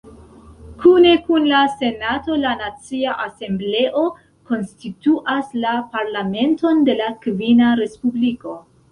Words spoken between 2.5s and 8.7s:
Nacia Asembleo konstituas la Parlamenton de la Kvina Respubliko.